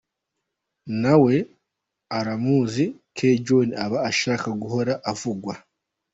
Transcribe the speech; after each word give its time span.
Nawe 1.01 1.35
uramuzi 2.19 2.85
K-John 3.15 3.69
aba 3.83 3.97
ashaka 4.09 4.47
guhora 4.61 4.93
avugwa!”. 5.11 5.55